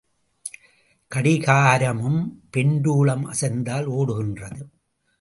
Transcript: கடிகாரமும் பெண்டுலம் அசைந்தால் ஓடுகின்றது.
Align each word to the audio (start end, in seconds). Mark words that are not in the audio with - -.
கடிகாரமும் 1.11 2.21
பெண்டுலம் 2.57 3.23
அசைந்தால் 3.23 3.85
ஓடுகின்றது. 3.85 4.61